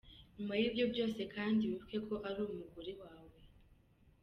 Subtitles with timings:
[0.37, 3.39] nyuma yibyo byose kandi wibuke ko ari umugore wawe.